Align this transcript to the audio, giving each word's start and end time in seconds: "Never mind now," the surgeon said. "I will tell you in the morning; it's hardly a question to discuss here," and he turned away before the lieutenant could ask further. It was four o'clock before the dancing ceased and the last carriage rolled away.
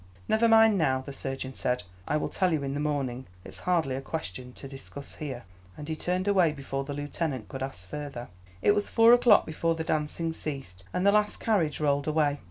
"Never 0.27 0.47
mind 0.47 0.79
now," 0.79 1.01
the 1.01 1.13
surgeon 1.13 1.53
said. 1.53 1.83
"I 2.07 2.17
will 2.17 2.27
tell 2.29 2.51
you 2.51 2.63
in 2.63 2.73
the 2.73 2.79
morning; 2.79 3.27
it's 3.45 3.59
hardly 3.69 3.93
a 3.95 4.01
question 4.01 4.51
to 4.53 4.67
discuss 4.67 5.17
here," 5.17 5.43
and 5.77 5.87
he 5.87 5.95
turned 5.95 6.27
away 6.27 6.53
before 6.53 6.83
the 6.83 6.95
lieutenant 6.95 7.49
could 7.49 7.61
ask 7.61 7.87
further. 7.87 8.27
It 8.63 8.73
was 8.73 8.89
four 8.89 9.13
o'clock 9.13 9.45
before 9.45 9.75
the 9.75 9.83
dancing 9.83 10.33
ceased 10.33 10.85
and 10.91 11.05
the 11.05 11.11
last 11.11 11.37
carriage 11.39 11.79
rolled 11.79 12.07
away. 12.07 12.39